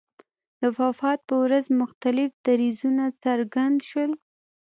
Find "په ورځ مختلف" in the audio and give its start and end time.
1.29-2.29